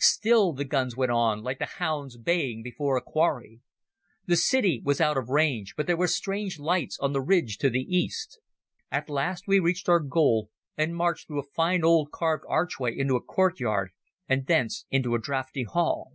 Still 0.00 0.54
the 0.54 0.64
guns 0.64 0.96
went 0.96 1.12
on, 1.12 1.42
like 1.42 1.60
hounds 1.60 2.16
baying 2.16 2.62
before 2.62 2.96
a 2.96 3.02
quarry. 3.02 3.60
The 4.24 4.34
city 4.36 4.80
was 4.82 4.98
out 4.98 5.18
of 5.18 5.28
range, 5.28 5.74
but 5.76 5.86
there 5.86 5.98
were 5.98 6.06
strange 6.06 6.58
lights 6.58 6.98
on 7.00 7.12
the 7.12 7.20
ridge 7.20 7.58
to 7.58 7.68
the 7.68 7.82
east. 7.82 8.40
At 8.90 9.10
last 9.10 9.44
we 9.46 9.58
reached 9.60 9.90
our 9.90 10.00
goal 10.00 10.48
and 10.74 10.96
marched 10.96 11.26
through 11.26 11.40
a 11.40 11.50
fine 11.54 11.84
old 11.84 12.10
carved 12.10 12.44
archway 12.48 12.96
into 12.96 13.16
a 13.16 13.20
courtyard, 13.22 13.90
and 14.26 14.46
thence 14.46 14.86
into 14.90 15.14
a 15.14 15.18
draughty 15.20 15.64
hall. 15.64 16.12